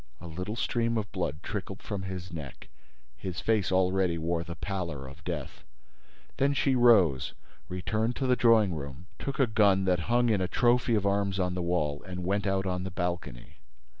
A 0.19 0.25
little 0.25 0.55
stream 0.55 0.97
of 0.97 1.11
blood 1.11 1.43
trickled 1.43 1.83
from 1.83 2.01
his 2.01 2.33
neck. 2.33 2.69
His 3.15 3.39
face 3.39 3.71
already 3.71 4.17
wore 4.17 4.43
the 4.43 4.55
pallor 4.55 5.05
of 5.05 5.23
death. 5.23 5.63
Then 6.37 6.55
she 6.55 6.73
rose, 6.73 7.35
returned 7.69 8.15
to 8.15 8.25
the 8.25 8.35
drawing 8.35 8.73
room, 8.73 9.05
took 9.19 9.39
a 9.39 9.45
gun 9.45 9.85
that 9.85 9.99
hung 10.09 10.29
in 10.29 10.41
a 10.41 10.47
trophy 10.47 10.95
of 10.95 11.05
arms 11.05 11.39
on 11.39 11.53
the 11.53 11.61
wall 11.61 12.01
and 12.01 12.25
went 12.25 12.47
out 12.47 12.65
on 12.65 12.83
the 12.83 12.89
balcony. 12.89 13.57